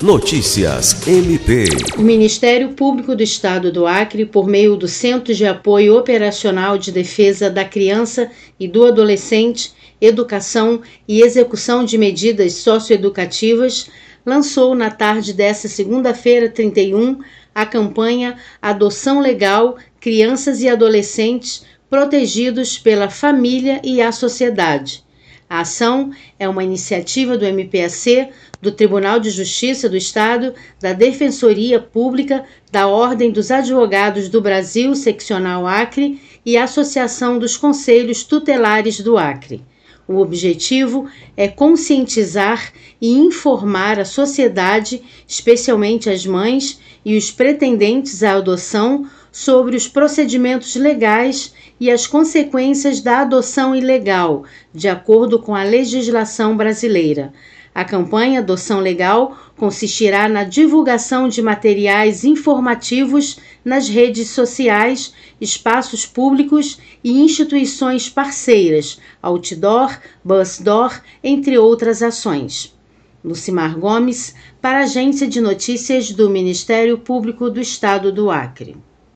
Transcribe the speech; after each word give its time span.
Notícias 0.00 1.08
MP. 1.08 1.64
O 1.98 2.02
Ministério 2.02 2.68
Público 2.68 3.16
do 3.16 3.22
Estado 3.22 3.72
do 3.72 3.84
Acre, 3.84 4.24
por 4.24 4.46
meio 4.46 4.76
do 4.76 4.86
Centro 4.86 5.34
de 5.34 5.44
Apoio 5.44 5.98
Operacional 5.98 6.78
de 6.78 6.92
Defesa 6.92 7.50
da 7.50 7.64
Criança 7.64 8.30
e 8.60 8.68
do 8.68 8.86
Adolescente, 8.86 9.72
Educação 10.00 10.82
e 11.08 11.20
Execução 11.20 11.84
de 11.84 11.98
Medidas 11.98 12.52
Socioeducativas, 12.54 13.90
lançou 14.24 14.72
na 14.72 14.88
tarde 14.88 15.32
desta 15.32 15.66
segunda-feira, 15.66 16.48
31, 16.48 17.18
a 17.52 17.66
campanha 17.66 18.36
Adoção 18.62 19.18
Legal 19.18 19.78
Crianças 19.98 20.62
e 20.62 20.68
Adolescentes 20.68 21.64
Protegidos 21.90 22.78
pela 22.78 23.10
Família 23.10 23.80
e 23.82 24.00
a 24.00 24.12
Sociedade 24.12 25.07
a 25.48 25.60
ação 25.60 26.10
é 26.38 26.48
uma 26.48 26.62
iniciativa 26.62 27.36
do 27.36 27.46
MPAC, 27.46 28.28
do 28.60 28.70
Tribunal 28.70 29.18
de 29.18 29.30
Justiça 29.30 29.88
do 29.88 29.96
Estado, 29.96 30.54
da 30.80 30.92
Defensoria 30.92 31.80
Pública, 31.80 32.44
da 32.70 32.86
Ordem 32.86 33.30
dos 33.30 33.50
Advogados 33.50 34.28
do 34.28 34.42
Brasil, 34.42 34.94
Seccional 34.94 35.66
Acre 35.66 36.20
e 36.44 36.56
Associação 36.56 37.38
dos 37.38 37.56
Conselhos 37.56 38.24
Tutelares 38.24 39.00
do 39.00 39.16
Acre. 39.16 39.62
O 40.08 40.20
objetivo 40.20 41.06
é 41.36 41.46
conscientizar 41.46 42.72
e 42.98 43.12
informar 43.12 44.00
a 44.00 44.06
sociedade, 44.06 45.02
especialmente 45.28 46.08
as 46.08 46.24
mães 46.24 46.80
e 47.04 47.14
os 47.14 47.30
pretendentes 47.30 48.22
à 48.22 48.36
adoção, 48.36 49.06
sobre 49.30 49.76
os 49.76 49.86
procedimentos 49.86 50.74
legais 50.74 51.52
e 51.78 51.90
as 51.90 52.06
consequências 52.06 53.02
da 53.02 53.20
adoção 53.20 53.76
ilegal, 53.76 54.44
de 54.74 54.88
acordo 54.88 55.38
com 55.38 55.54
a 55.54 55.62
legislação 55.62 56.56
brasileira. 56.56 57.32
A 57.74 57.84
campanha 57.84 58.40
Adoção 58.40 58.80
Legal 58.80 59.36
consistirá 59.56 60.28
na 60.28 60.44
divulgação 60.44 61.28
de 61.28 61.42
materiais 61.42 62.24
informativos 62.24 63.38
nas 63.64 63.88
redes 63.88 64.30
sociais, 64.30 65.14
espaços 65.40 66.06
públicos 66.06 66.78
e 67.04 67.20
instituições 67.20 68.08
parceiras, 68.08 68.98
outdoor, 69.22 69.98
busdoor, 70.24 71.00
entre 71.22 71.58
outras 71.58 72.02
ações. 72.02 72.74
Lucimar 73.22 73.78
Gomes, 73.78 74.34
para 74.60 74.78
a 74.78 74.82
Agência 74.82 75.26
de 75.26 75.40
Notícias 75.40 76.10
do 76.12 76.30
Ministério 76.30 76.98
Público 76.98 77.50
do 77.50 77.60
Estado 77.60 78.12
do 78.12 78.30
Acre. 78.30 78.76